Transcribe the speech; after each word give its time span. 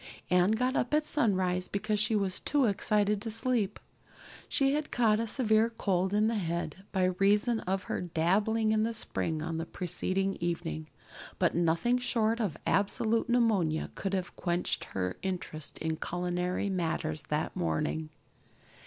Anne 0.31 0.49
got 0.53 0.75
up 0.75 0.95
at 0.95 1.05
sunrise 1.05 1.67
because 1.67 1.99
she 1.99 2.15
was 2.15 2.39
too 2.39 2.65
excited 2.65 3.21
to 3.21 3.29
sleep. 3.29 3.79
She 4.49 4.73
had 4.73 4.89
caught 4.89 5.19
a 5.19 5.27
severe 5.27 5.69
cold 5.69 6.11
in 6.11 6.25
the 6.25 6.39
head 6.39 6.85
by 6.91 7.03
reason 7.19 7.59
of 7.61 7.83
her 7.83 8.01
dabbling 8.01 8.71
in 8.71 8.81
the 8.81 8.95
spring 8.95 9.43
on 9.43 9.59
the 9.59 9.65
preceding 9.67 10.37
evening; 10.39 10.87
but 11.37 11.53
nothing 11.53 11.99
short 11.99 12.39
of 12.41 12.57
absolute 12.65 13.29
pneumonia 13.29 13.91
could 13.93 14.15
have 14.15 14.35
quenched 14.35 14.85
her 14.85 15.17
interest 15.21 15.77
in 15.77 15.97
culinary 15.97 16.67
matters 16.67 17.21
that 17.29 17.55
morning. 17.55 18.09